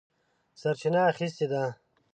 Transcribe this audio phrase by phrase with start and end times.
[0.59, 1.63] سرچینه اخیستې ده.